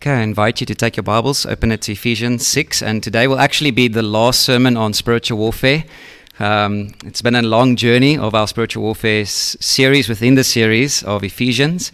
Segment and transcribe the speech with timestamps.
[0.00, 3.28] Okay, I invite you to take your Bibles, open it to Ephesians 6, and today
[3.28, 5.84] will actually be the last sermon on spiritual warfare.
[6.38, 11.22] Um, it's been a long journey of our spiritual warfare series within the series of
[11.22, 11.92] Ephesians,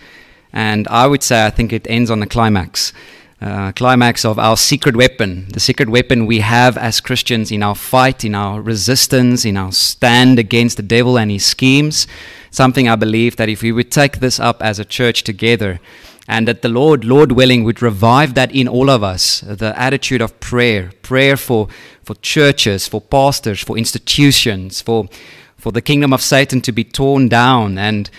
[0.52, 2.92] and I would say I think it ends on the climax.
[3.40, 7.74] Uh, climax of our secret weapon, the secret weapon we have as Christians in our
[7.74, 12.06] fight, in our resistance, in our stand against the devil and his schemes.
[12.52, 15.80] Something I believe that if we would take this up as a church together,
[16.28, 20.20] and that the Lord, Lord willing, would revive that in all of us the attitude
[20.20, 21.68] of prayer, prayer for,
[22.02, 25.08] for churches, for pastors, for institutions, for,
[25.56, 28.10] for the kingdom of Satan to be torn down, and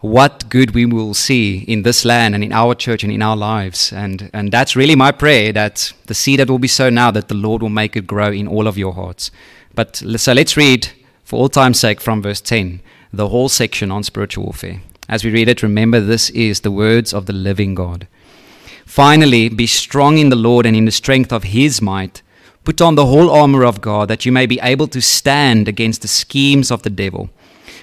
[0.00, 3.36] what good we will see in this land and in our church and in our
[3.36, 3.92] lives.
[3.92, 7.28] And, and that's really my prayer that the seed that will be sown now, that
[7.28, 9.30] the Lord will make it grow in all of your hearts.
[9.74, 10.88] But so let's read,
[11.24, 12.80] for all time's sake, from verse 10,
[13.12, 14.80] the whole section on spiritual warfare.
[15.08, 18.06] As we read it, remember this is the words of the living God.
[18.84, 22.22] Finally, be strong in the Lord and in the strength of his might.
[22.64, 26.02] Put on the whole armor of God that you may be able to stand against
[26.02, 27.30] the schemes of the devil.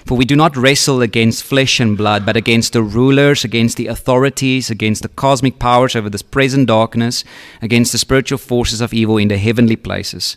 [0.04, 3.88] For we do not wrestle against flesh and blood, but against the rulers, against the
[3.88, 7.24] authorities, against the cosmic powers over this present darkness,
[7.60, 10.36] against the spiritual forces of evil in the heavenly places.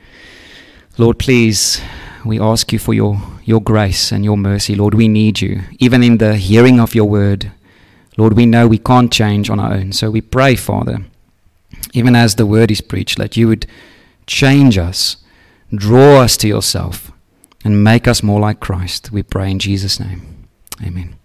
[0.97, 1.81] Lord, please,
[2.25, 4.75] we ask you for your, your grace and your mercy.
[4.75, 7.51] Lord, we need you, even in the hearing of your word.
[8.17, 9.93] Lord, we know we can't change on our own.
[9.93, 11.05] So we pray, Father,
[11.93, 13.65] even as the word is preached, that you would
[14.27, 15.17] change us,
[15.73, 17.11] draw us to yourself,
[17.63, 19.13] and make us more like Christ.
[19.13, 20.47] We pray in Jesus' name.
[20.83, 21.15] Amen.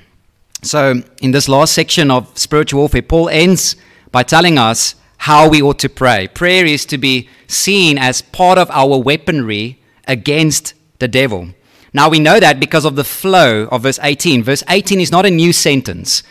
[0.61, 3.75] so, in this last section of spiritual warfare, Paul ends
[4.11, 6.27] by telling us how we ought to pray.
[6.27, 11.49] Prayer is to be seen as part of our weaponry against the devil.
[11.93, 14.43] Now we know that because of the flow of verse 18.
[14.43, 16.23] Verse 18 is not a new sentence.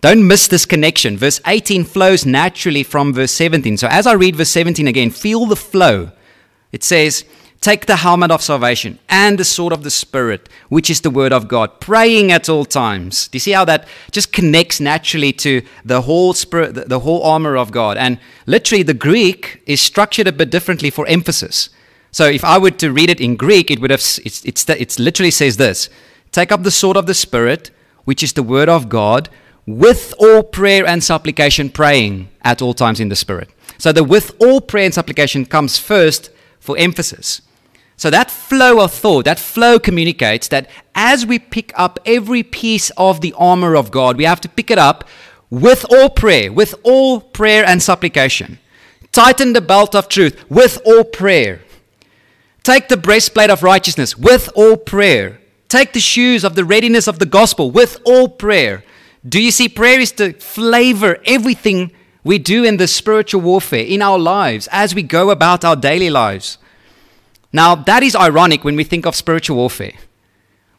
[0.00, 1.16] Don't miss this connection.
[1.16, 3.78] Verse 18 flows naturally from verse 17.
[3.78, 6.12] So as I read verse 17 again, feel the flow.
[6.70, 7.24] It says,
[7.66, 11.32] Take the helmet of salvation and the sword of the Spirit, which is the word
[11.32, 13.26] of God, praying at all times.
[13.26, 17.56] Do you see how that just connects naturally to the whole spirit, the, whole armor
[17.56, 17.96] of God?
[17.96, 21.68] And literally, the Greek is structured a bit differently for emphasis.
[22.12, 25.00] So if I were to read it in Greek, it would have it's, it's, it's
[25.00, 25.90] literally says this:
[26.30, 27.72] Take up the sword of the Spirit,
[28.04, 29.28] which is the word of God,
[29.66, 33.50] with all prayer and supplication, praying at all times in the Spirit.
[33.76, 37.42] So the with all prayer and supplication comes first for emphasis.
[37.96, 42.90] So that flow of thought, that flow communicates that as we pick up every piece
[42.90, 45.08] of the armor of God, we have to pick it up
[45.48, 48.58] with all prayer, with all prayer and supplication.
[49.12, 51.62] Tighten the belt of truth with all prayer.
[52.62, 55.40] Take the breastplate of righteousness with all prayer.
[55.68, 58.84] Take the shoes of the readiness of the gospel with all prayer.
[59.26, 59.68] Do you see?
[59.68, 61.92] Prayer is to flavor everything
[62.24, 66.10] we do in the spiritual warfare in our lives as we go about our daily
[66.10, 66.58] lives.
[67.56, 69.94] Now, that is ironic when we think of spiritual warfare.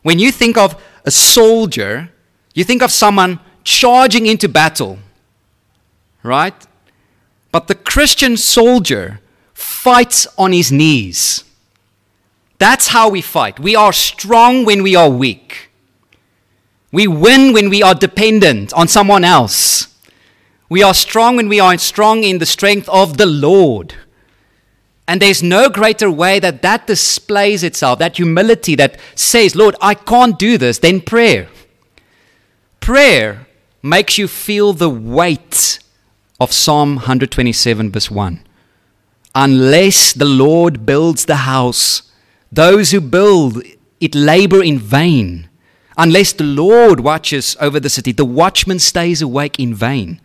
[0.04, 2.12] When you think of a soldier,
[2.54, 5.00] you think of someone charging into battle,
[6.22, 6.54] right?
[7.52, 9.22] But the Christian soldier
[9.56, 11.44] fights on his knees.
[12.60, 13.60] That's how we fight.
[13.60, 15.72] We are strong when we are weak.
[16.92, 19.88] We win when we are dependent on someone else.
[20.70, 23.96] We are strong when we are strong in the strength of the Lord.
[25.08, 29.94] And there's no greater way that that displays itself, that humility that says, Lord, I
[29.94, 31.48] can't do this, than prayer.
[32.82, 33.48] Prayer
[33.82, 35.80] makes you feel the weight
[36.40, 38.44] of Psalm 127, verse 1.
[39.34, 42.12] Unless the Lord builds the house,
[42.52, 43.62] those who build
[44.00, 45.50] it labor in vain.
[45.98, 50.22] Unless the Lord watches over the city, the watchman stays awake in vain.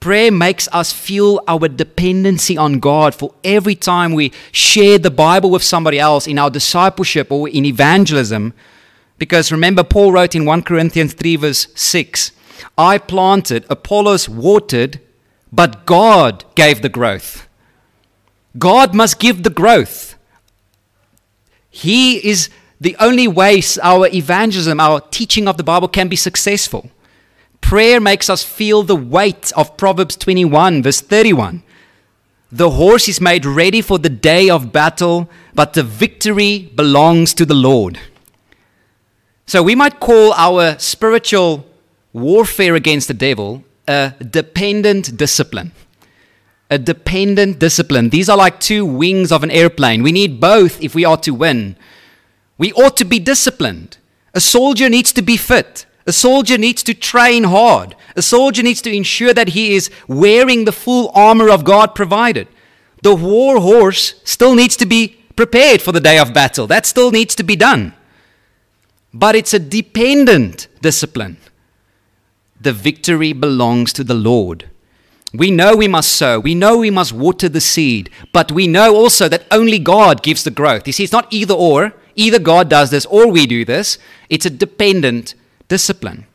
[0.00, 5.50] Prayer makes us feel our dependency on God for every time we share the Bible
[5.50, 8.54] with somebody else in our discipleship or in evangelism.
[9.18, 12.32] Because remember, Paul wrote in 1 Corinthians 3, verse 6
[12.76, 15.00] I planted, Apollos watered,
[15.52, 17.48] but God gave the growth.
[18.58, 20.16] God must give the growth.
[21.70, 26.90] He is the only way our evangelism, our teaching of the Bible can be successful.
[27.60, 31.62] Prayer makes us feel the weight of Proverbs 21, verse 31.
[32.50, 37.44] The horse is made ready for the day of battle, but the victory belongs to
[37.44, 37.98] the Lord.
[39.44, 41.66] So we might call our spiritual
[42.12, 45.72] warfare against the devil a dependent discipline.
[46.70, 48.10] A dependent discipline.
[48.10, 50.02] These are like two wings of an airplane.
[50.02, 51.76] We need both if we are to win.
[52.58, 53.96] We ought to be disciplined.
[54.34, 55.86] A soldier needs to be fit.
[56.08, 57.94] A soldier needs to train hard.
[58.16, 62.48] A soldier needs to ensure that he is wearing the full armor of God provided.
[63.02, 66.66] The war horse still needs to be prepared for the day of battle.
[66.66, 67.92] That still needs to be done.
[69.12, 71.36] But it's a dependent discipline.
[72.58, 74.70] The victory belongs to the Lord.
[75.34, 76.40] We know we must sow.
[76.40, 78.08] We know we must water the seed.
[78.32, 80.86] But we know also that only God gives the growth.
[80.86, 81.92] You see, it's not either or.
[82.16, 83.98] Either God does this or we do this.
[84.30, 85.34] It's a dependent
[85.68, 86.26] discipline.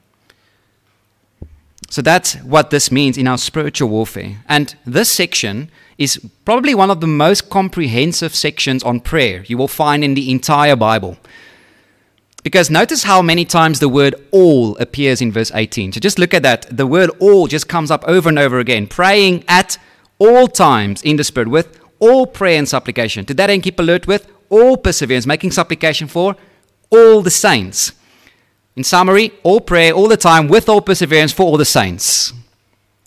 [1.89, 4.43] So that's what this means in our spiritual warfare.
[4.47, 9.67] And this section is probably one of the most comprehensive sections on prayer you will
[9.67, 11.17] find in the entire Bible.
[12.43, 15.93] Because notice how many times the word all appears in verse 18.
[15.93, 16.65] So just look at that.
[16.75, 18.87] The word all just comes up over and over again.
[18.87, 19.77] Praying at
[20.17, 23.23] all times in the Spirit with all prayer and supplication.
[23.25, 26.35] To that end, keep alert with all perseverance, making supplication for
[26.89, 27.93] all the saints.
[28.75, 32.33] In summary, all prayer all the time with all perseverance for all the saints.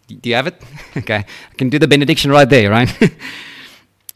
[0.06, 0.62] Do you have it?
[0.96, 2.88] okay, I can do the benediction right there, right?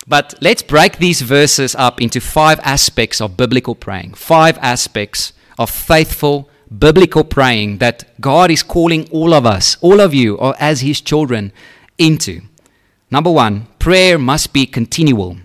[0.06, 5.70] but let's break these verses up into five aspects of biblical praying, five aspects of
[5.70, 6.49] faithful
[6.79, 11.00] biblical praying that God is calling all of us, all of you, or as His
[11.00, 11.52] children,
[11.99, 12.43] into.
[13.11, 15.38] Number one, prayer must be continual.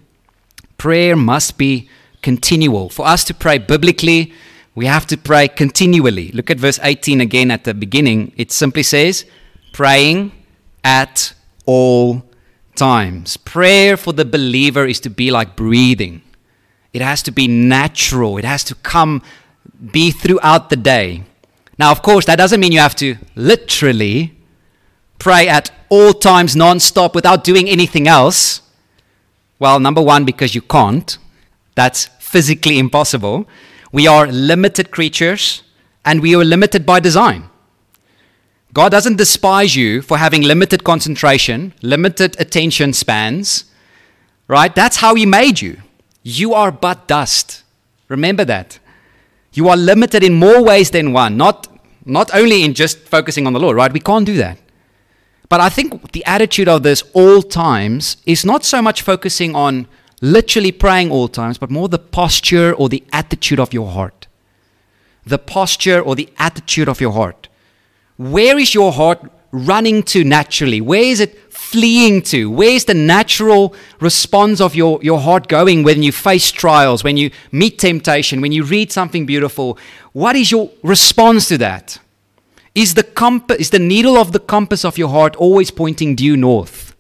[0.77, 1.89] Prayer must be
[2.21, 2.89] continual.
[2.89, 4.33] For us to pray biblically,
[4.75, 6.31] we have to pray continually.
[6.33, 8.33] Look at verse 18 again at the beginning.
[8.35, 9.25] It simply says,
[9.71, 10.33] praying
[10.83, 11.33] at
[11.65, 12.23] all
[12.75, 13.37] times.
[13.37, 16.21] Prayer for the believer is to be like breathing,
[16.93, 19.21] it has to be natural, it has to come,
[19.91, 21.23] be throughout the day.
[21.77, 24.33] Now, of course, that doesn't mean you have to literally
[25.19, 28.61] pray at all times non-stop without doing anything else.
[29.59, 31.17] Well, number one, because you can't.
[31.75, 33.47] That's physically impossible.
[33.91, 35.63] We are limited creatures
[36.03, 37.49] and we are limited by design.
[38.73, 43.65] God doesn't despise you for having limited concentration, limited attention spans,
[44.47, 44.75] right?
[44.75, 45.77] That's how He made you.
[46.23, 47.63] You are but dust.
[48.09, 48.79] Remember that.
[49.53, 51.67] You are limited in more ways than one, not,
[52.03, 53.93] not only in just focusing on the Lord, right?
[53.93, 54.59] We can't do that.
[55.47, 59.87] But I think the attitude of this all times is not so much focusing on
[60.25, 64.27] literally praying all times, but more the posture or the attitude of your heart.
[65.25, 67.47] The posture or the attitude of your heart.
[68.17, 69.19] Where is your heart
[69.51, 70.81] running to naturally?
[70.81, 72.49] Where is it fleeing to?
[72.49, 77.17] Where is the natural response of your, your heart going when you face trials, when
[77.17, 79.77] you meet temptation, when you read something beautiful?
[80.13, 81.99] What is your response to that?
[82.73, 86.35] Is the, compass, is the needle of the compass of your heart always pointing due
[86.35, 86.95] north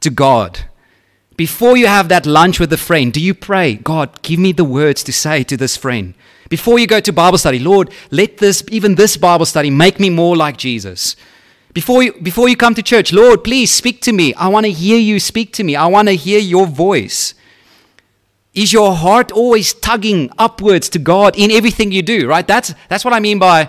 [0.00, 0.66] to God?
[1.36, 4.64] Before you have that lunch with a friend, do you pray, God, give me the
[4.64, 6.14] words to say to this friend?
[6.48, 10.08] Before you go to Bible study, Lord, let this, even this Bible study, make me
[10.08, 11.14] more like Jesus.
[11.74, 14.32] Before you, before you come to church, Lord, please speak to me.
[14.34, 15.76] I want to hear you speak to me.
[15.76, 17.34] I want to hear your voice.
[18.54, 22.46] Is your heart always tugging upwards to God in everything you do, right?
[22.46, 23.68] That's, that's what I mean by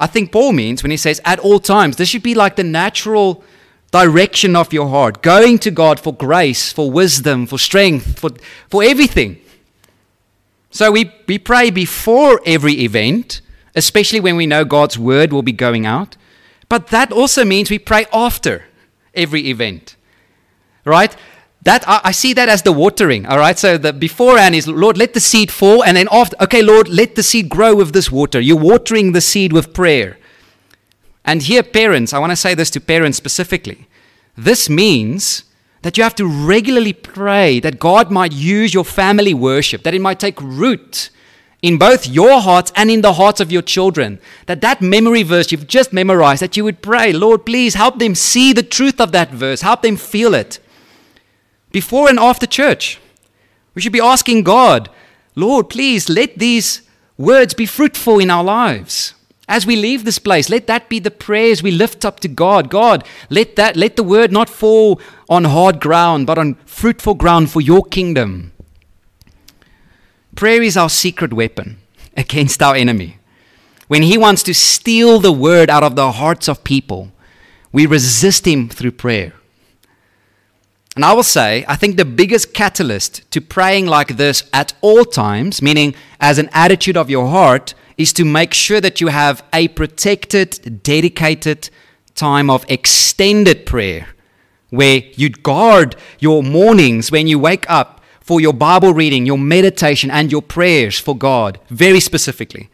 [0.00, 1.96] I think Paul means when he says at all times.
[1.96, 3.42] This should be like the natural
[3.90, 8.30] direction of your heart, going to God for grace, for wisdom, for strength, for,
[8.68, 9.40] for everything.
[10.70, 13.40] So we, we pray before every event,
[13.74, 16.16] especially when we know God's word will be going out.
[16.68, 18.64] But that also means we pray after
[19.14, 19.96] every event.
[20.84, 21.16] Right?
[21.62, 23.26] That I, I, see that as the watering.
[23.26, 23.58] All right.
[23.58, 27.14] So the beforehand is Lord, let the seed fall, and then after, okay, Lord, let
[27.14, 28.40] the seed grow with this water.
[28.40, 30.17] You're watering the seed with prayer.
[31.28, 33.86] And here, parents, I want to say this to parents specifically.
[34.34, 35.44] This means
[35.82, 40.00] that you have to regularly pray that God might use your family worship, that it
[40.00, 41.10] might take root
[41.60, 44.20] in both your hearts and in the hearts of your children.
[44.46, 48.14] That that memory verse you've just memorized, that you would pray, Lord, please help them
[48.14, 50.58] see the truth of that verse, help them feel it.
[51.72, 52.98] Before and after church,
[53.74, 54.88] we should be asking God,
[55.34, 56.80] Lord, please let these
[57.18, 59.12] words be fruitful in our lives.
[59.48, 62.68] As we leave this place, let that be the prayers we lift up to God.
[62.68, 67.50] God, let that let the word not fall on hard ground, but on fruitful ground
[67.50, 68.52] for your kingdom.
[70.36, 71.78] Prayer is our secret weapon
[72.16, 73.18] against our enemy.
[73.88, 77.10] When he wants to steal the word out of the hearts of people,
[77.72, 79.32] we resist him through prayer.
[80.98, 85.04] And I will say, I think the biggest catalyst to praying like this at all
[85.04, 89.44] times, meaning as an attitude of your heart, is to make sure that you have
[89.52, 91.70] a protected, dedicated
[92.16, 94.08] time of extended prayer
[94.70, 100.10] where you guard your mornings when you wake up for your Bible reading, your meditation,
[100.10, 102.70] and your prayers for God, very specifically.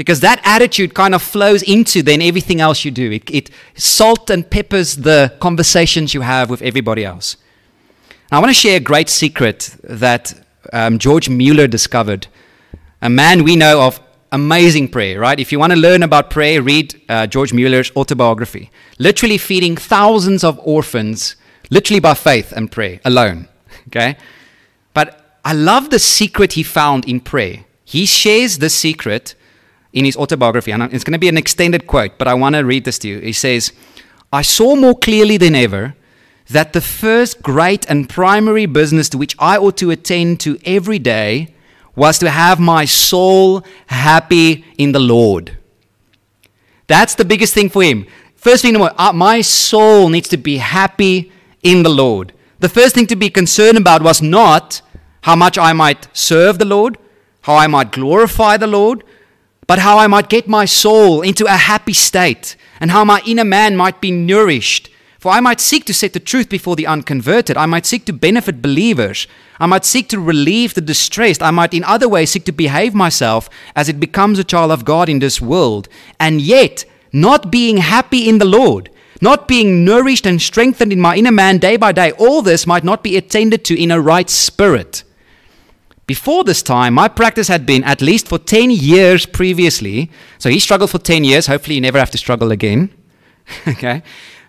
[0.00, 3.12] Because that attitude kind of flows into then everything else you do.
[3.12, 7.36] It, it salt and peppers the conversations you have with everybody else.
[8.32, 10.32] Now, I want to share a great secret that
[10.72, 12.28] um, George Mueller discovered.
[13.02, 14.00] A man we know of
[14.32, 15.38] amazing prayer, right?
[15.38, 18.70] If you want to learn about prayer, read uh, George Mueller's autobiography.
[18.98, 21.36] Literally feeding thousands of orphans,
[21.68, 23.48] literally by faith and prayer alone.
[23.88, 24.16] Okay?
[24.94, 27.64] But I love the secret he found in prayer.
[27.84, 29.34] He shares the secret
[29.92, 32.60] in his autobiography, and it's going to be an extended quote, but I want to
[32.60, 33.20] read this to you.
[33.20, 33.72] He says,
[34.32, 35.94] I saw more clearly than ever
[36.48, 40.98] that the first great and primary business to which I ought to attend to every
[40.98, 41.54] day
[41.96, 45.56] was to have my soul happy in the Lord.
[46.86, 48.06] That's the biggest thing for him.
[48.36, 51.30] First thing, uh, my soul needs to be happy
[51.62, 54.82] in the Lord the first thing to be concerned about was not
[55.22, 56.98] how much I might serve the Lord,
[57.42, 59.02] how I might glorify the Lord,
[59.70, 63.44] but how I might get my soul into a happy state and how my inner
[63.44, 64.90] man might be nourished.
[65.20, 67.56] For I might seek to set the truth before the unconverted.
[67.56, 69.28] I might seek to benefit believers.
[69.60, 71.40] I might seek to relieve the distressed.
[71.40, 74.84] I might, in other ways, seek to behave myself as it becomes a child of
[74.84, 75.88] God in this world.
[76.18, 81.14] And yet, not being happy in the Lord, not being nourished and strengthened in my
[81.14, 84.28] inner man day by day, all this might not be attended to in a right
[84.28, 85.04] spirit.
[86.10, 90.58] Before this time, my practice had been, at least for 10 years previously, so he
[90.58, 92.90] struggled for 10 years, hopefully you never have to struggle again.
[93.68, 94.02] okay?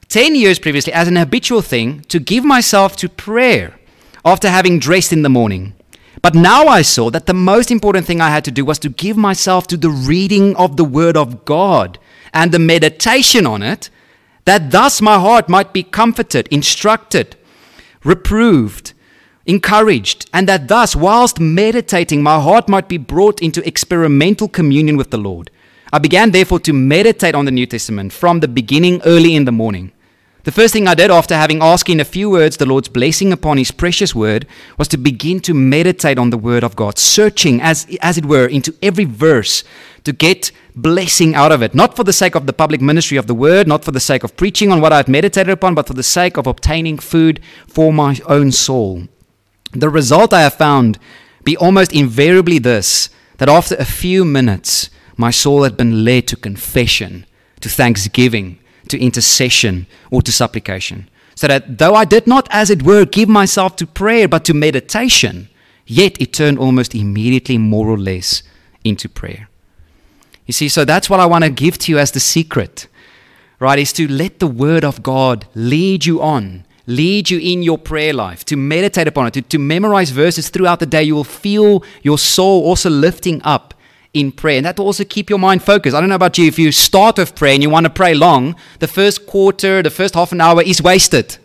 [0.08, 3.80] 10 years previously, as an habitual thing, to give myself to prayer
[4.26, 5.76] after having dressed in the morning.
[6.24, 8.90] But now I saw that the most important thing I had to do was to
[8.90, 12.00] give myself to the reading of the Word of God
[12.34, 13.92] and the meditation on it
[14.46, 17.36] that thus my heart might be comforted, instructed,
[18.04, 18.94] reproved,
[19.46, 25.12] encouraged, and that thus, whilst meditating, my heart might be brought into experimental communion with
[25.12, 25.50] the Lord.
[25.94, 29.52] I began therefore to meditate on the New Testament from the beginning early in the
[29.52, 29.92] morning.
[30.44, 33.32] The first thing I did after having asked in a few words the Lord's blessing
[33.32, 37.62] upon His precious word was to begin to meditate on the word of God, searching,
[37.62, 39.64] as, as it were, into every verse
[40.04, 41.76] to get blessing out of it.
[41.76, 44.24] Not for the sake of the public ministry of the word, not for the sake
[44.24, 47.40] of preaching on what I had meditated upon, but for the sake of obtaining food
[47.68, 49.04] for my own soul.
[49.72, 51.00] The result I have found
[51.44, 56.36] be almost invariably this that after a few minutes, my soul had been led to
[56.36, 57.26] confession,
[57.62, 58.60] to thanksgiving
[58.92, 61.10] to intercession or to supplication.
[61.36, 64.54] So that though I did not, as it were, give myself to prayer, but to
[64.54, 65.50] meditation,
[65.86, 68.44] yet it turned almost immediately more or less
[68.84, 69.50] into prayer.
[70.46, 72.88] You see, so that's what I want to give to you as the secret,
[73.60, 73.80] right?
[73.80, 78.14] Is to let the Word of God lead you on, lead you in your prayer
[78.14, 81.04] life, to meditate upon it, to, to memorize verses throughout the day.
[81.04, 83.74] You will feel your soul also lifting up
[84.14, 84.58] in prayer.
[84.58, 85.96] And that will also keep your mind focused.
[85.96, 88.14] I don't know about you, if you start with prayer and you want to pray
[88.14, 91.38] long, the first quarter, the first half an hour is wasted.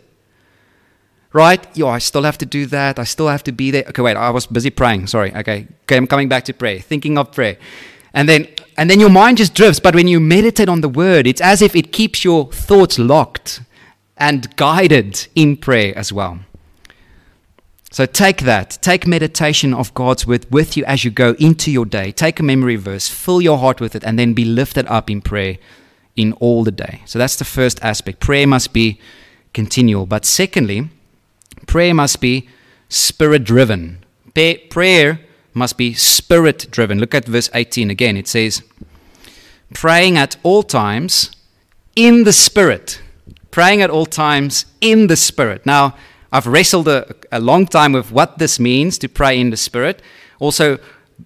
[1.33, 1.65] Right?
[1.77, 2.99] Yo, I still have to do that.
[2.99, 3.85] I still have to be there.
[3.89, 5.07] Okay, wait, I was busy praying.
[5.07, 5.33] Sorry.
[5.35, 5.67] Okay.
[5.83, 7.57] Okay, I'm coming back to prayer, thinking of prayer.
[8.13, 11.27] And then and then your mind just drifts, but when you meditate on the word,
[11.27, 13.61] it's as if it keeps your thoughts locked
[14.17, 16.39] and guided in prayer as well.
[17.91, 18.77] So take that.
[18.81, 22.11] Take meditation of God's word with you as you go into your day.
[22.11, 25.21] Take a memory verse, fill your heart with it, and then be lifted up in
[25.21, 25.57] prayer
[26.15, 27.01] in all the day.
[27.05, 28.19] So that's the first aspect.
[28.19, 28.99] Prayer must be
[29.53, 30.05] continual.
[30.05, 30.89] But secondly,
[31.65, 32.49] prayer must be
[32.89, 34.03] spirit driven.
[34.69, 35.19] Prayer
[35.53, 36.99] must be spirit driven.
[36.99, 38.17] Look at verse 18 again.
[38.17, 38.61] It says,
[39.73, 41.31] praying at all times
[41.95, 43.01] in the spirit.
[43.57, 45.65] Praying at all times in the spirit.
[45.65, 45.95] Now,
[46.31, 49.99] I've wrestled a, a long time with what this means to pray in the Spirit.
[50.39, 50.77] Also,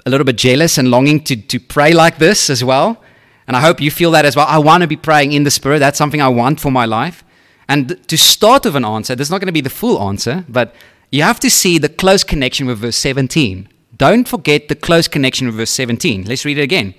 [0.06, 3.04] a little bit jealous and longing to, to pray like this as well.
[3.48, 4.46] And I hope you feel that as well.
[4.48, 5.80] I want to be praying in the Spirit.
[5.80, 7.26] That's something I want for my life.
[7.68, 10.74] And to start with an answer, there's not going to be the full answer, but
[11.12, 13.68] you have to see the close connection with verse 17.
[13.98, 16.24] Don't forget the close connection with verse 17.
[16.24, 16.94] Let's read it again.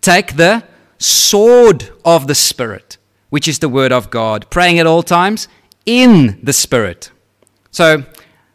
[0.00, 0.64] Take the
[0.98, 2.96] sword of the Spirit,
[3.34, 5.48] which is the word of God, praying at all times
[5.86, 7.10] in the Spirit.
[7.72, 8.04] So,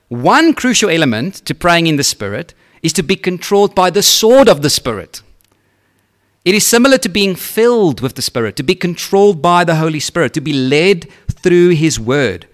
[0.07, 4.47] one crucial element to praying in the Spirit is to be controlled by the sword
[4.47, 5.21] of the Spirit.
[6.45, 9.99] It is similar to being filled with the Spirit, to be controlled by the Holy
[9.99, 12.47] Spirit, to be led through His Word,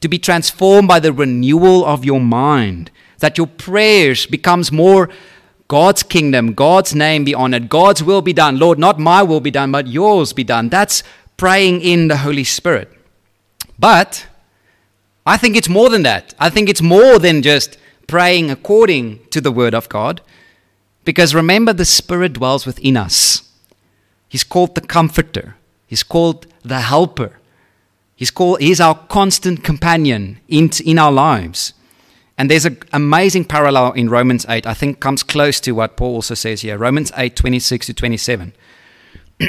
[0.00, 5.10] to be transformed by the renewal of your mind, that your prayers becomes more
[5.68, 8.58] God's kingdom, God's name be honored, God's will be done.
[8.58, 10.70] Lord, not my will be done, but yours be done.
[10.70, 11.02] That's
[11.38, 12.92] praying in the Holy Spirit.
[13.78, 14.26] But
[15.24, 16.34] I think it's more than that.
[16.38, 20.20] I think it's more than just praying according to the Word of God.
[21.04, 23.50] Because remember, the Spirit dwells within us.
[24.28, 27.38] He's called the Comforter, He's called the Helper.
[28.14, 31.72] He's called, He's our constant companion in, in our lives.
[32.36, 36.16] And there's an amazing parallel in Romans 8, I think comes close to what Paul
[36.16, 36.76] also says here.
[36.78, 38.52] Romans 8, 26 to 27.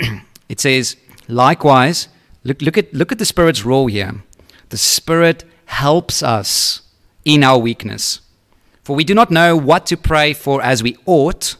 [0.50, 0.96] it says,
[1.29, 2.07] likewise,
[2.43, 4.24] look, look, at, look at the Spirit's role here.
[4.69, 6.81] The Spirit helps us
[7.25, 8.21] in our weakness.
[8.83, 11.55] For we do not know what to pray for as we ought,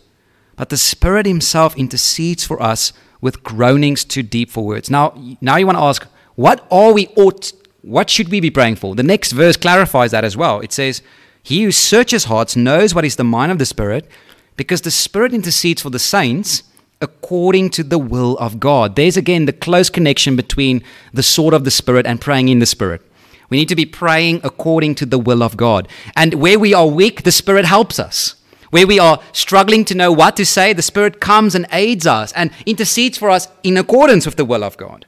[0.56, 4.90] but the Spirit Himself intercedes for us with groanings too deep for words.
[4.90, 7.52] Now, now you want to ask, what are we ought?
[7.82, 8.96] What should we be praying for?
[8.96, 10.60] The next verse clarifies that as well.
[10.62, 11.02] It says,
[11.44, 14.10] He who searches hearts knows what is the mind of the Spirit,
[14.56, 16.64] because the Spirit intercedes for the saints
[17.02, 18.96] according to the will of God.
[18.96, 22.66] There's again the close connection between the sword of the Spirit and praying in the
[22.66, 23.02] Spirit.
[23.50, 25.88] We need to be praying according to the will of God.
[26.16, 28.36] And where we are weak, the Spirit helps us.
[28.70, 32.32] Where we are struggling to know what to say, the Spirit comes and aids us
[32.34, 35.06] and intercedes for us in accordance with the will of God.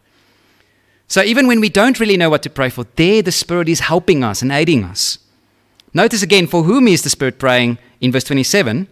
[1.08, 3.82] So even when we don't really know what to pray for, there the Spirit is
[3.82, 5.20] helping us and aiding us.
[5.94, 8.88] Notice again, for whom is the Spirit praying in verse 27?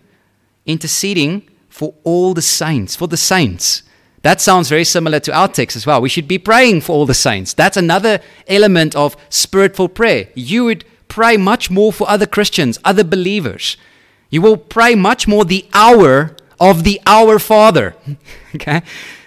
[0.65, 3.83] Interceding for all the saints, for the saints.
[4.21, 6.01] That sounds very similar to our text as well.
[6.01, 7.53] We should be praying for all the saints.
[7.53, 10.27] That's another element of spiritual prayer.
[10.35, 13.77] You would pray much more for other Christians, other believers.
[14.29, 17.95] You will pray much more the hour of the Our Father.
[18.55, 18.81] okay?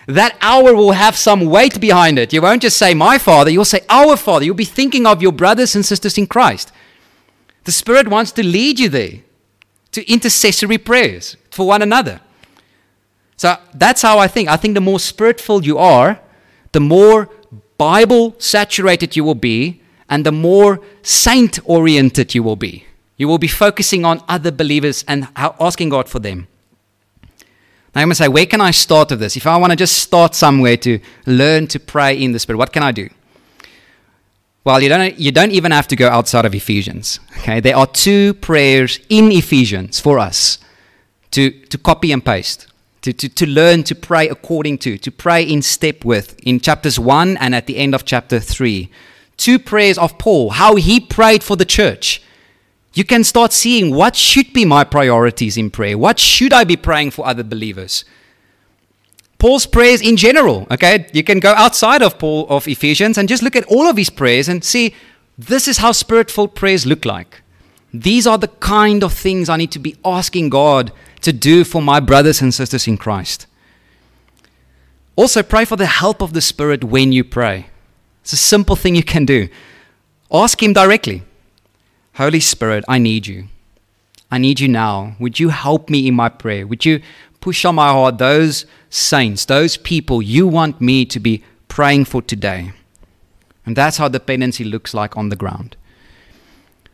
[0.07, 2.33] That hour will have some weight behind it.
[2.33, 4.44] You won't just say, My Father, you'll say, Our Father.
[4.44, 6.70] You'll be thinking of your brothers and sisters in Christ.
[7.64, 9.20] The Spirit wants to lead you there
[9.92, 12.20] to intercessory prayers for one another.
[13.37, 14.49] So that's how I think.
[14.49, 16.21] I think the more spiritual you are,
[16.73, 17.29] the more
[17.79, 22.87] Bible saturated you will be, and the more saint oriented you will be.
[23.16, 26.49] You will be focusing on other believers and asking God for them.
[27.95, 29.37] Now I'm going to say, where can I start with this?
[29.37, 32.73] If I want to just start somewhere to learn to pray in the Spirit, what
[32.73, 33.09] can I do?
[34.64, 37.21] Well, you don't, you don't even have to go outside of Ephesians.
[37.38, 40.59] Okay, there are two prayers in Ephesians for us
[41.33, 42.66] to, to copy and paste
[43.03, 46.99] to, to, to learn to pray according to, to pray in step with, in chapters
[46.99, 48.91] 1 and at the end of chapter 3.
[49.37, 52.23] Two prayers of Paul, how he prayed for the church.
[52.95, 55.99] You can start seeing what should be my priorities in prayer.
[55.99, 58.05] What should I be praying for other believers?
[59.38, 61.09] Paul's prayers in general, okay?
[61.12, 64.11] You can go outside of Paul of Ephesians and just look at all of his
[64.11, 64.95] prayers and see
[65.37, 67.43] this is how spiritual prayers look like.
[67.93, 71.81] These are the kind of things I need to be asking God to do for
[71.81, 73.47] my brothers and sisters in Christ.
[75.17, 77.67] Also, pray for the help of the Spirit when you pray.
[78.23, 79.49] It's a simple thing you can do.
[80.31, 81.23] Ask Him directly
[82.15, 83.49] Holy Spirit, I need you.
[84.31, 85.17] I need you now.
[85.19, 86.67] Would you help me in my prayer?
[86.67, 87.01] Would you
[87.41, 92.21] push on my heart those saints, those people you want me to be praying for
[92.23, 92.73] today?
[93.65, 95.77] And that's how dependency looks like on the ground.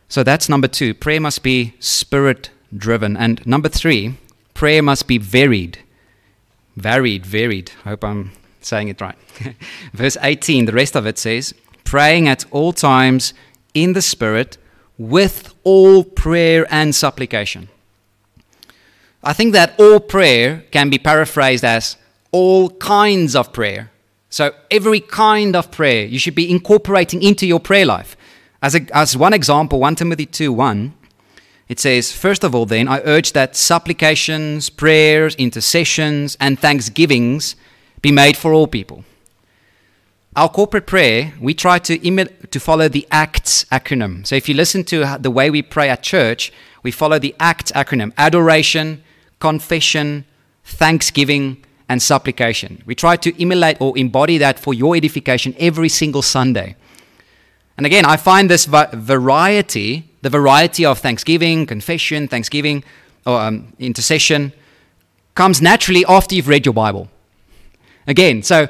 [0.09, 0.95] So that's number two.
[0.95, 3.17] Prayer must be spirit driven.
[3.17, 4.15] And number three,
[4.55, 5.79] prayer must be varied.
[6.77, 7.73] Varied, varied.
[7.85, 9.17] I hope I'm saying it right.
[9.93, 11.55] Verse 18, the rest of it says,
[11.85, 13.35] praying at all times
[13.75, 14.59] in the Spirit
[14.97, 17.69] with all prayer and supplication.
[19.23, 21.97] I think that all prayer can be paraphrased as
[22.31, 23.91] all kinds of prayer.
[24.31, 28.17] So, every kind of prayer you should be incorporating into your prayer life.
[28.61, 30.95] As, a, as one example, 1 Timothy 2 1
[31.69, 37.57] it says, First of all, then, I urge that supplications, prayers, intercessions, and thanksgivings
[38.01, 39.05] be made for all people.
[40.37, 44.27] Our corporate prayer, we try to, imi- to follow the ACTS acronym.
[44.27, 46.53] So if you listen to the way we pray at church,
[46.83, 49.03] we follow the ACT acronym adoration,
[49.41, 50.25] confession,
[50.65, 52.83] thanksgiving, and supplication.
[52.87, 56.77] We try to emulate or embody that for your edification every single Sunday.
[57.77, 62.85] And again, I find this va- variety, the variety of thanksgiving, confession, thanksgiving,
[63.27, 64.53] or um, intercession,
[65.35, 67.09] comes naturally after you've read your Bible.
[68.07, 68.69] Again, so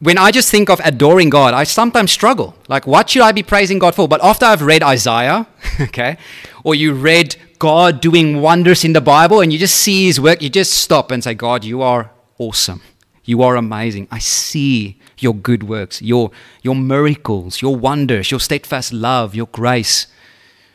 [0.00, 2.54] when I just think of adoring God, I sometimes struggle.
[2.68, 4.06] Like, what should I be praising God for?
[4.06, 5.46] But after I've read Isaiah,
[5.80, 6.18] okay,
[6.62, 10.42] or you read God doing wonders in the Bible and you just see his work,
[10.42, 12.82] you just stop and say, God, you are awesome.
[13.24, 14.08] You are amazing.
[14.10, 16.30] I see your good works, your,
[16.62, 20.06] your miracles, your wonders, your steadfast love, your grace.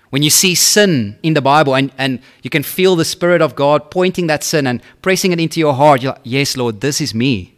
[0.09, 3.55] When you see sin in the Bible and, and you can feel the Spirit of
[3.55, 6.99] God pointing that sin and pressing it into your heart, you're like, yes, Lord, this
[6.99, 7.55] is me.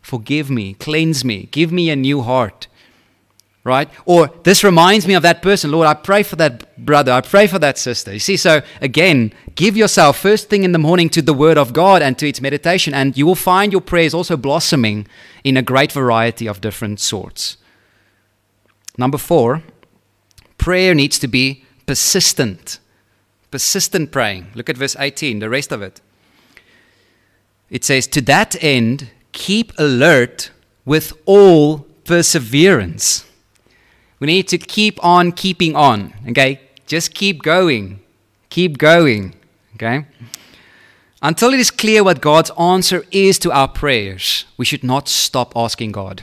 [0.00, 2.66] Forgive me, cleanse me, give me a new heart
[3.64, 3.88] right?
[4.04, 5.70] Or this reminds me of that person.
[5.70, 7.12] Lord, I pray for that brother.
[7.12, 8.12] I pray for that sister.
[8.12, 11.72] You see, so again, give yourself first thing in the morning to the Word of
[11.72, 15.06] God and to its meditation, and you will find your prayers also blossoming
[15.44, 17.56] in a great variety of different sorts.
[18.98, 19.62] Number four,
[20.58, 22.78] prayer needs to be persistent.
[23.50, 24.46] Persistent praying.
[24.54, 26.00] Look at verse 18, the rest of it.
[27.70, 30.50] It says, To that end, keep alert
[30.84, 33.26] with all perseverance
[34.22, 36.60] we need to keep on keeping on, okay?
[36.86, 37.98] Just keep going.
[38.50, 39.34] Keep going,
[39.74, 40.06] okay?
[41.20, 45.52] Until it is clear what God's answer is to our prayers, we should not stop
[45.56, 46.22] asking God.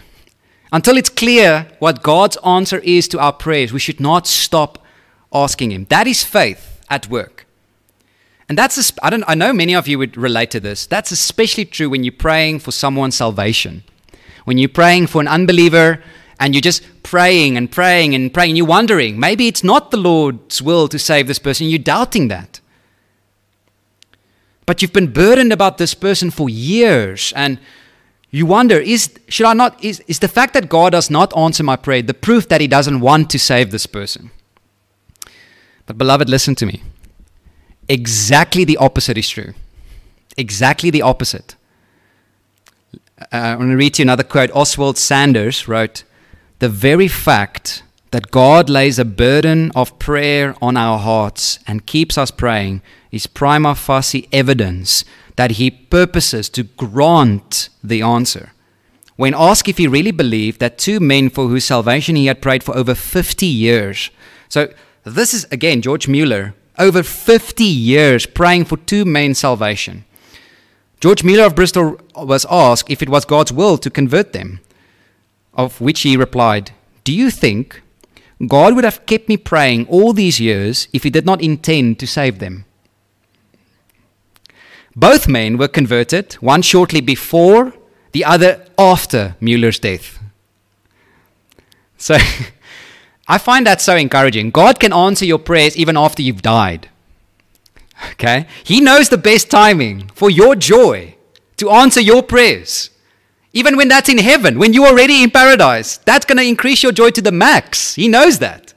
[0.72, 4.82] Until it's clear what God's answer is to our prayers, we should not stop
[5.34, 5.86] asking Him.
[5.90, 7.46] That is faith at work.
[8.48, 10.88] And that's, a, I, don't, I know many of you would relate to this.
[10.88, 13.84] That's especially true when you're praying for someone's salvation.
[14.46, 16.02] When you're praying for an unbeliever
[16.40, 19.98] and you're just praying and praying and praying, and you're wondering, maybe it's not the
[19.98, 22.60] Lord's will to save this person, you're doubting that.
[24.66, 27.60] But you've been burdened about this person for years, and
[28.32, 31.64] you wonder, is should I not is, is the fact that God does not answer
[31.64, 34.30] my prayer the proof that He doesn't want to save this person?
[35.90, 36.84] But beloved, listen to me.
[37.88, 39.56] Exactly the opposite is true.
[40.38, 41.56] Exactly the opposite.
[43.20, 44.52] Uh, I'm going to read to you another quote.
[44.52, 46.04] Oswald Sanders wrote,
[46.60, 52.20] the very fact that God lays a burden of prayer on our hearts and keeps
[52.20, 55.04] us praying is prima facie evidence
[55.38, 58.52] that He purposes to grant the answer.
[59.16, 62.62] When asked if he really believed that two men for whose salvation he had prayed
[62.62, 64.12] for over 50 years,
[64.48, 64.72] so
[65.04, 70.06] this is again George Mueller, over 50 years praying for two men's salvation.
[71.00, 74.60] George Mueller of Bristol was asked if it was God's will to convert them.
[75.54, 76.72] Of which he replied,
[77.04, 77.82] Do you think
[78.46, 82.08] God would have kept me praying all these years if he did not intend to
[82.08, 82.66] save them?
[84.96, 87.74] Both men were converted, one shortly before,
[88.12, 90.20] the other after Mueller's death.
[91.98, 92.18] So
[93.30, 94.50] I find that so encouraging.
[94.50, 96.90] God can answer your prayers even after you've died.
[98.14, 98.48] Okay?
[98.64, 101.16] He knows the best timing for your joy
[101.58, 102.90] to answer your prayers.
[103.54, 106.92] Even when that's in heaven, when you're already in paradise, that's going to increase your
[106.92, 107.96] joy to the max.
[107.96, 108.74] He knows that.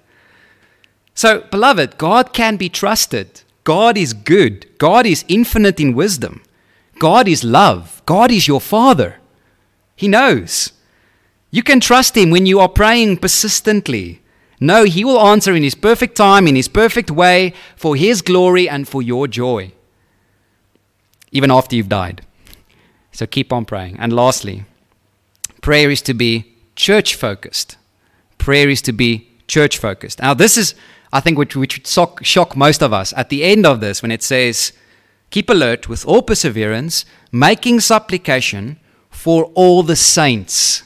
[1.14, 3.42] So, beloved, God can be trusted.
[3.64, 4.66] God is good.
[4.78, 6.42] God is infinite in wisdom.
[6.98, 8.02] God is love.
[8.06, 9.16] God is your Father.
[9.94, 10.72] He knows.
[11.50, 14.21] You can trust Him when you are praying persistently.
[14.62, 18.68] No, He will answer in His perfect time, in His perfect way, for His glory
[18.68, 19.72] and for your joy,
[21.32, 22.24] even after you've died.
[23.10, 23.96] So keep on praying.
[23.98, 24.64] And lastly,
[25.62, 27.76] prayer is to be church focused.
[28.38, 30.20] Prayer is to be church focused.
[30.20, 30.76] Now, this is,
[31.12, 33.12] I think, which, which would shock, shock most of us.
[33.16, 34.72] At the end of this, when it says,
[35.30, 38.78] Keep alert with all perseverance, making supplication
[39.10, 40.84] for all the saints.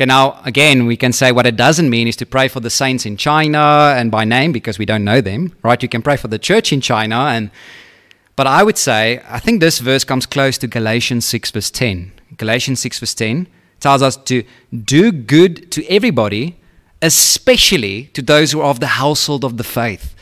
[0.00, 2.70] Okay, now, again, we can say what it doesn't mean is to pray for the
[2.70, 5.82] saints in China and by name because we don't know them, right?
[5.82, 7.50] You can pray for the church in China and
[8.34, 12.12] but I would say, I think this verse comes close to Galatians 6, verse 10.
[12.38, 13.46] Galatians 6, verse 10
[13.78, 16.58] tells us to do good to everybody,
[17.02, 20.14] especially to those who are of the household of the faith.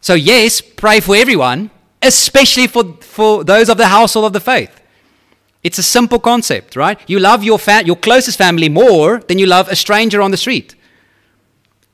[0.00, 1.70] So, yes, pray for everyone,
[2.02, 4.80] especially for, for those of the household of the faith.
[5.62, 6.98] It's a simple concept, right?
[7.06, 10.36] You love your, fa- your closest family more than you love a stranger on the
[10.36, 10.74] street.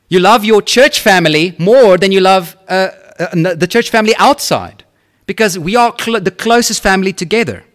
[0.09, 4.85] You love your church family more than you love uh, uh, the church family outside
[5.25, 7.65] because we are cl- the closest family together.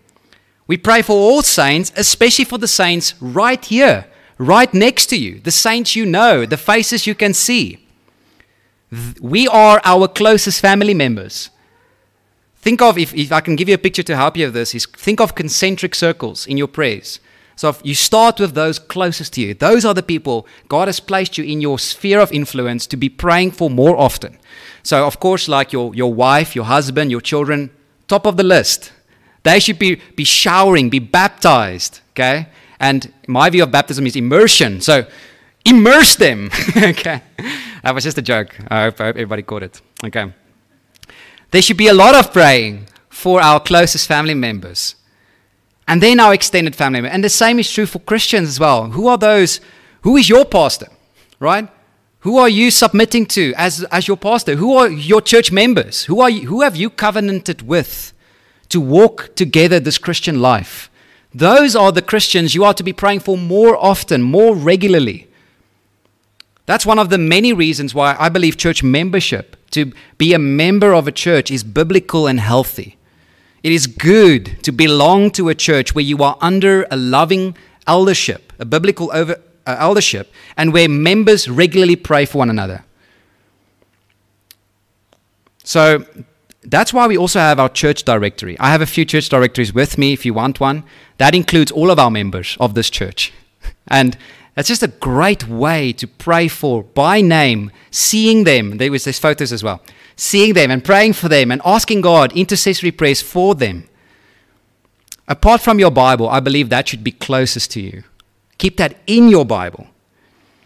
[0.66, 4.07] We pray for all saints, especially for the saints right here,
[4.38, 7.87] right next to you, the saints you know, the faces you can see.
[9.20, 11.50] We are our closest family members.
[12.62, 14.75] Think of, if, if I can give you a picture to help you with this,
[14.75, 17.20] is think of concentric circles in your prayers.
[17.57, 19.55] So if you start with those closest to you.
[19.55, 23.09] Those are the people God has placed you in your sphere of influence to be
[23.09, 24.38] praying for more often.
[24.83, 27.70] So of course, like your, your wife, your husband, your children,
[28.09, 28.92] top of the list.
[29.42, 32.01] They should be, be showering, be baptized.
[32.11, 32.48] Okay?
[32.81, 34.81] And my view of baptism is immersion.
[34.81, 35.07] So
[35.64, 36.51] immerse them.
[36.77, 37.22] okay.
[37.83, 38.57] That was just a joke.
[38.68, 39.81] I hope, I hope everybody caught it.
[40.05, 40.33] Okay.
[41.52, 44.96] There should be a lot of praying for our closest family members.
[45.86, 47.14] And then our extended family members.
[47.14, 48.90] And the same is true for Christians as well.
[48.90, 49.60] Who are those?
[50.00, 50.88] Who is your pastor?
[51.38, 51.68] Right?
[52.20, 54.56] Who are you submitting to as, as your pastor?
[54.56, 56.04] Who are your church members?
[56.04, 58.14] Who, are you, who have you covenanted with
[58.70, 60.88] to walk together this Christian life?
[61.34, 65.28] Those are the Christians you are to be praying for more often, more regularly.
[66.66, 70.94] That's one of the many reasons why I believe church membership, to be a member
[70.94, 72.96] of a church, is biblical and healthy.
[73.62, 78.53] It is good to belong to a church where you are under a loving eldership,
[78.59, 82.85] a biblical over, uh, eldership, and where members regularly pray for one another.
[85.64, 86.05] So
[86.64, 88.59] that's why we also have our church directory.
[88.59, 90.85] I have a few church directories with me if you want one.
[91.18, 93.33] That includes all of our members of this church.
[93.88, 94.16] And
[94.54, 98.76] that's just a great way to pray for by name, seeing them.
[98.76, 99.80] There was these photos as well.
[100.14, 103.88] Seeing them and praying for them and asking God intercessory prayers for them.
[105.26, 108.04] Apart from your Bible, I believe that should be closest to you.
[108.58, 109.86] Keep that in your Bible.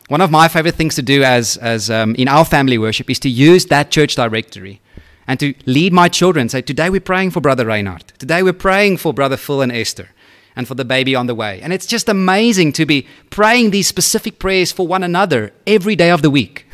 [0.09, 3.21] One of my favorite things to do as, as um, in our family worship is
[3.21, 4.81] to use that church directory
[5.29, 6.49] and to lead my children.
[6.49, 8.13] Say, today we're praying for Brother Reinhard.
[8.19, 10.09] Today we're praying for Brother Phil and Esther
[10.57, 11.61] and for the baby on the way.
[11.61, 16.11] And it's just amazing to be praying these specific prayers for one another every day
[16.11, 16.67] of the week.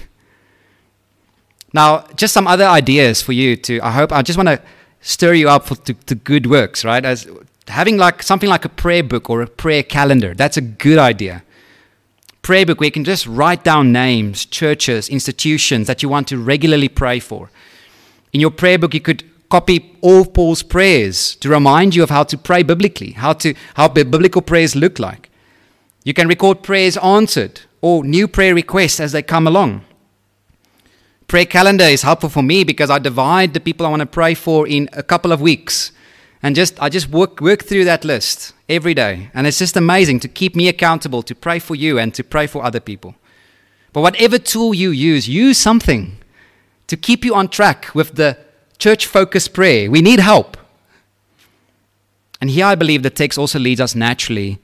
[1.74, 4.62] Now, just some other ideas for you to, I hope, I just want to
[5.00, 7.04] stir you up for, to, to good works, right?
[7.04, 7.28] As
[7.66, 11.42] having like something like a prayer book or a prayer calendar, that's a good idea.
[12.42, 16.38] Prayer book where you can just write down names, churches, institutions that you want to
[16.38, 17.50] regularly pray for.
[18.32, 22.22] In your prayer book, you could copy all Paul's prayers to remind you of how
[22.22, 25.28] to pray biblically, how, to, how biblical prayers look like.
[26.04, 29.84] You can record prayers answered or new prayer requests as they come along.
[31.28, 34.32] Prayer calendar is helpful for me because I divide the people I want to pray
[34.32, 35.92] for in a couple of weeks.
[36.42, 39.28] And just I just work work through that list every day.
[39.34, 42.46] And it's just amazing to keep me accountable to pray for you and to pray
[42.46, 43.16] for other people.
[43.92, 46.16] But whatever tool you use, use something
[46.86, 48.38] to keep you on track with the
[48.82, 49.88] church focused prayer.
[49.88, 50.56] We need help.
[52.40, 54.58] And here I believe the text also leads us naturally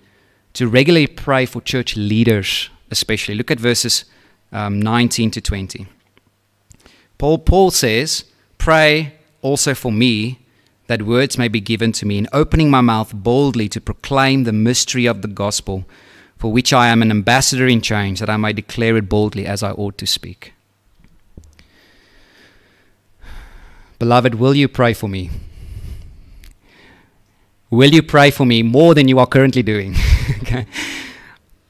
[0.54, 3.36] to regularly pray for church leaders, especially.
[3.36, 4.06] Look at verses
[4.50, 5.86] um, 19 to 20.
[7.16, 8.24] Paul, Paul says,
[8.58, 10.40] Pray also for me
[10.88, 14.52] that words may be given to me in opening my mouth boldly to proclaim the
[14.52, 15.84] mystery of the gospel,
[16.36, 19.62] for which I am an ambassador in chains, that I may declare it boldly as
[19.62, 20.54] I ought to speak.
[23.98, 25.30] Beloved, will you pray for me?
[27.70, 29.94] Will you pray for me more than you are currently doing?
[30.42, 30.66] okay.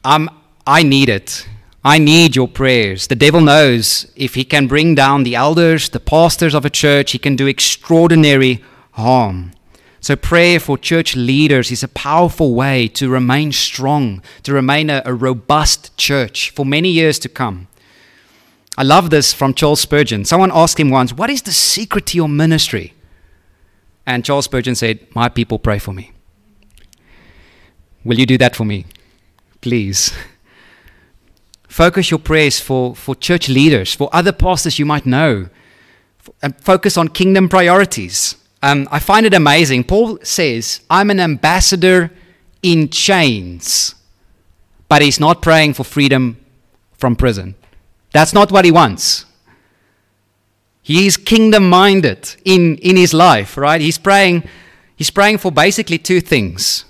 [0.04, 0.30] Um,
[0.66, 1.48] I need it.
[1.84, 3.06] I need your prayers.
[3.06, 7.12] The devil knows if he can bring down the elders, the pastors of a church,
[7.12, 8.62] he can do extraordinary
[8.92, 9.52] harm.
[10.00, 15.02] So, prayer for church leaders is a powerful way to remain strong, to remain a,
[15.04, 17.68] a robust church for many years to come.
[18.78, 20.24] I love this from Charles Spurgeon.
[20.24, 22.94] Someone asked him once, What is the secret to your ministry?
[24.06, 26.12] And Charles Spurgeon said, My people pray for me.
[28.04, 28.86] Will you do that for me?
[29.60, 30.12] Please.
[31.66, 35.48] Focus your prayers for, for church leaders, for other pastors you might know,
[36.40, 38.36] and focus on kingdom priorities.
[38.62, 39.84] Um, I find it amazing.
[39.84, 42.12] Paul says, I'm an ambassador
[42.62, 43.96] in chains,
[44.88, 46.38] but he's not praying for freedom
[46.92, 47.56] from prison.
[48.12, 49.24] That's not what he wants.
[50.82, 53.80] He's kingdom minded in, in his life, right?
[53.80, 54.44] He's praying,
[54.96, 56.84] he's praying for basically two things.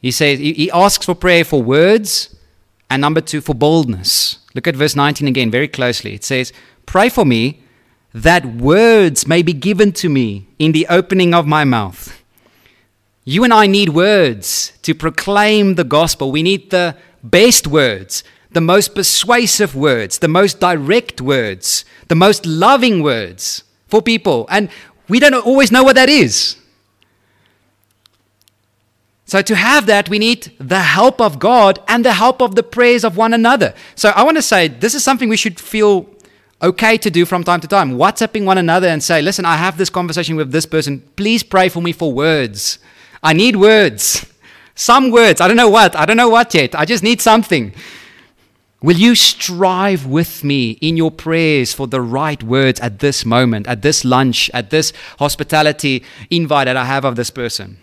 [0.00, 2.34] He says he asks for prayer for words
[2.90, 4.38] and number two for boldness.
[4.54, 6.14] Look at verse 19 again very closely.
[6.14, 6.52] It says,
[6.84, 7.62] Pray for me
[8.12, 12.22] that words may be given to me in the opening of my mouth.
[13.24, 16.30] You and I need words to proclaim the gospel.
[16.32, 22.46] We need the best words, the most persuasive words, the most direct words, the most
[22.46, 24.46] loving words for people.
[24.50, 24.68] And
[25.08, 26.56] we don't always know what that is.
[29.24, 32.62] So, to have that, we need the help of God and the help of the
[32.62, 33.72] prayers of one another.
[33.94, 36.06] So, I want to say this is something we should feel
[36.62, 37.92] okay to do from time to time.
[37.92, 41.00] WhatsApping one another and say, listen, I have this conversation with this person.
[41.16, 42.78] Please pray for me for words.
[43.22, 44.26] I need words.
[44.74, 45.40] Some words.
[45.40, 45.96] I don't know what.
[45.96, 46.74] I don't know what yet.
[46.74, 47.72] I just need something.
[48.82, 53.68] Will you strive with me in your prayers for the right words at this moment,
[53.68, 57.78] at this lunch, at this hospitality invite that I have of this person?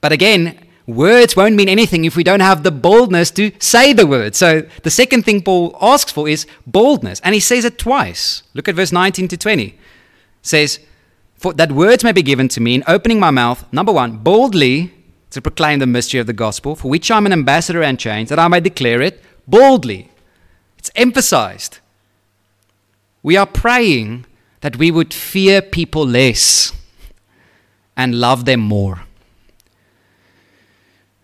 [0.00, 4.06] But again, words won't mean anything if we don't have the boldness to say the
[4.06, 4.34] word.
[4.34, 8.42] So the second thing Paul asks for is boldness, and he says it twice.
[8.54, 9.62] Look at verse 19 to 20.
[9.64, 9.74] It
[10.40, 10.80] says,
[11.36, 14.94] For that words may be given to me in opening my mouth, number one, boldly
[15.30, 18.38] to proclaim the mystery of the gospel, for which I'm an ambassador and chains, that
[18.38, 20.10] I may declare it boldly.
[20.78, 21.78] It's emphasized.
[23.22, 24.26] We are praying
[24.60, 26.72] that we would fear people less
[27.96, 29.02] and love them more.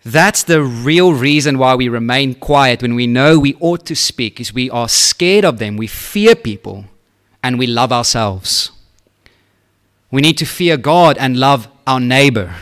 [0.05, 4.39] That's the real reason why we remain quiet when we know we ought to speak
[4.39, 6.85] is we are scared of them, we fear people,
[7.43, 8.71] and we love ourselves.
[10.09, 12.55] We need to fear God and love our neighbor,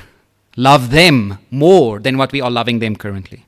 [0.55, 3.46] love them more than what we are loving them currently.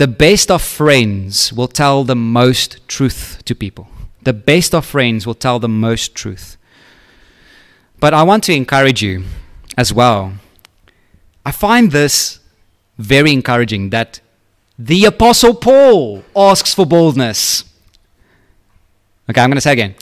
[0.00, 3.86] The best of friends will tell the most truth to people.
[4.22, 6.56] The best of friends will tell the most truth.
[7.98, 9.24] But I want to encourage you
[9.76, 10.32] as well.
[11.44, 12.40] I find this
[12.96, 14.22] very encouraging that
[14.78, 17.64] the Apostle Paul asks for boldness.
[19.28, 19.96] Okay, I'm going to say again.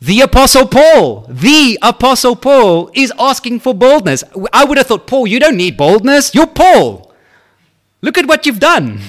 [0.00, 4.22] The Apostle Paul, the Apostle Paul is asking for boldness.
[4.52, 6.32] I would have thought, Paul, you don't need boldness.
[6.32, 7.12] You're Paul.
[8.02, 9.00] Look at what you've done.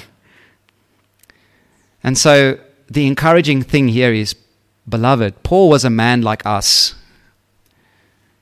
[2.03, 4.35] And so the encouraging thing here is,
[4.87, 6.95] beloved, Paul was a man like us.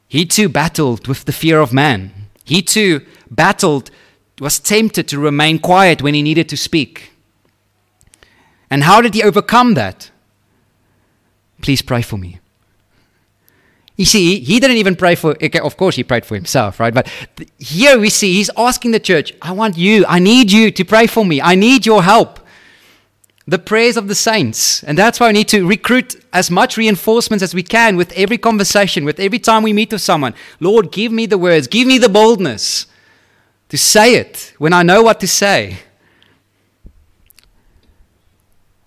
[0.07, 2.11] He too battled with the fear of man.
[2.43, 3.89] He too battled,
[4.39, 7.13] was tempted to remain quiet when he needed to speak.
[8.69, 10.11] And how did he overcome that?
[11.61, 12.39] Please pray for me.
[13.95, 16.93] You see, he didn't even pray for, okay, of course, he prayed for himself, right?
[16.93, 17.07] But
[17.57, 21.07] here we see he's asking the church, I want you, I need you to pray
[21.07, 22.39] for me, I need your help.
[23.47, 24.83] The prayers of the saints.
[24.83, 28.37] And that's why we need to recruit as much reinforcements as we can with every
[28.37, 30.33] conversation, with every time we meet with someone.
[30.59, 32.87] Lord, give me the words, give me the boldness
[33.69, 35.79] to say it when I know what to say.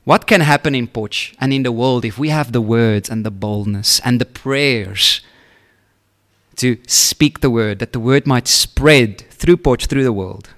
[0.04, 3.26] What can happen in Potch and in the world if we have the words and
[3.26, 5.20] the boldness and the prayers
[6.56, 10.48] to speak the word, that the word might spread through Potch, through the world?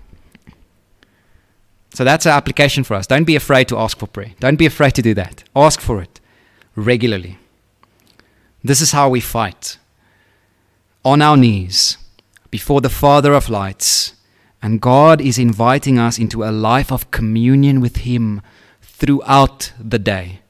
[1.95, 3.07] So that's an application for us.
[3.07, 4.33] Don't be afraid to ask for prayer.
[4.39, 5.45] Don't be afraid to do that.
[5.57, 6.21] Ask for it
[6.77, 7.39] regularly.
[8.63, 9.79] This is how we fight
[11.05, 11.97] on our knees
[12.51, 14.15] before the Father of lights.
[14.63, 18.43] And God is inviting us into a life of communion with Him
[18.83, 20.41] throughout the day.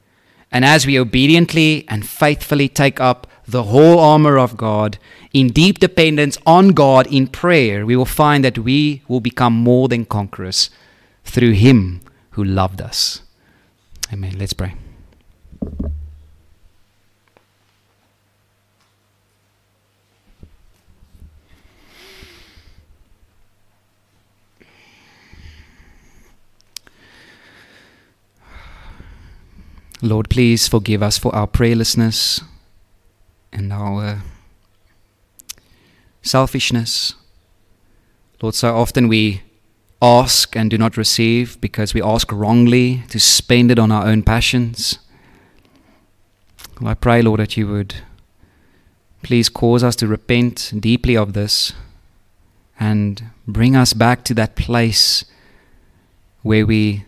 [0.51, 4.99] And as we obediently and faithfully take up the whole armor of God
[5.33, 9.87] in deep dependence on God in prayer, we will find that we will become more
[9.89, 10.71] than conquerors
[11.31, 12.01] through Him
[12.33, 13.23] who loved us.
[14.13, 14.37] Amen.
[14.39, 14.75] Let's pray.
[30.03, 32.43] Lord, please forgive us for our prayerlessness
[33.53, 34.19] and our uh,
[36.23, 37.15] selfishness.
[38.41, 39.43] Lord, so often we
[40.03, 44.23] ask and do not receive because we ask wrongly to spend it on our own
[44.23, 44.99] passions.
[46.81, 47.95] Well, I pray, Lord, that you would
[49.23, 51.75] please cause us to repent deeply of this
[52.79, 55.25] and bring us back to that place
[56.43, 57.05] where we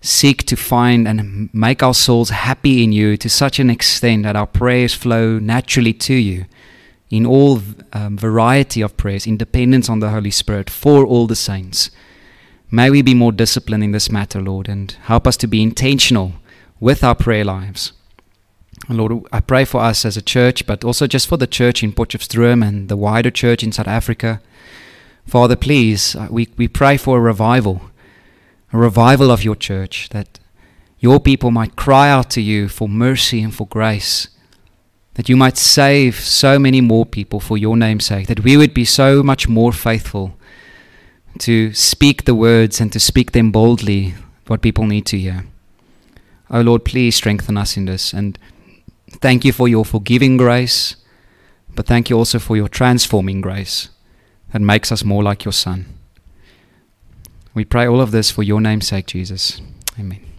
[0.00, 4.36] seek to find and make our souls happy in you to such an extent that
[4.36, 6.46] our prayers flow naturally to you
[7.10, 7.60] in all
[7.92, 11.90] um, variety of prayers, in dependence on the Holy Spirit for all the saints.
[12.70, 16.34] May we be more disciplined in this matter, Lord, and help us to be intentional
[16.78, 17.92] with our prayer lives.
[18.88, 21.92] Lord, I pray for us as a church, but also just for the church in
[21.92, 24.40] Potchefstroom and the wider church in South Africa.
[25.26, 27.90] Father, please, uh, we, we pray for a revival
[28.72, 30.38] a revival of your church, that
[30.98, 34.28] your people might cry out to you for mercy and for grace,
[35.14, 38.72] that you might save so many more people for your name's sake, that we would
[38.72, 40.36] be so much more faithful
[41.38, 44.14] to speak the words and to speak them boldly,
[44.46, 45.46] what people need to hear.
[46.50, 48.12] Oh Lord, please strengthen us in this.
[48.12, 48.38] And
[49.10, 50.96] thank you for your forgiving grace,
[51.74, 53.88] but thank you also for your transforming grace
[54.52, 55.86] that makes us more like your Son.
[57.54, 59.60] We pray all of this for your name's sake, Jesus.
[59.98, 60.29] Amen.